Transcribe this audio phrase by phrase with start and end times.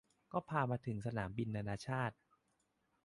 [0.31, 2.15] ก็พามาถึงสนามบินนานาชาติ